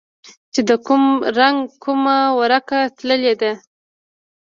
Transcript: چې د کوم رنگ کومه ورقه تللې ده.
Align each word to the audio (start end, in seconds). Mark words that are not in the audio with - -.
چې 0.53 0.61
د 0.69 0.71
کوم 0.85 1.03
رنگ 1.37 1.57
کومه 1.83 2.17
ورقه 2.39 2.79
تللې 2.97 3.33
ده. 3.41 3.51